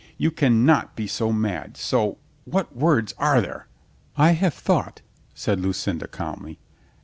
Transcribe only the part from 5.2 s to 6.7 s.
said Lucinda calmly.